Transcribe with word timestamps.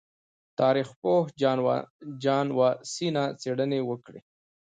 تاریخ 0.59 0.87
پوه 1.01 1.19
جان 2.23 2.47
واسینا 2.57 3.23
څېړنې 3.41 3.79
وکړې. 3.89 4.19